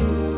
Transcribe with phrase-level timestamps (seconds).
[0.00, 0.29] Bye.